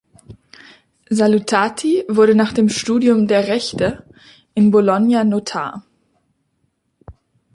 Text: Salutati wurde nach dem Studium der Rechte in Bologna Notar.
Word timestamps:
Salutati 1.11 2.05
wurde 2.07 2.33
nach 2.33 2.53
dem 2.53 2.69
Studium 2.69 3.27
der 3.27 3.45
Rechte 3.47 4.03
in 4.55 4.71
Bologna 4.71 5.23
Notar. 5.23 5.85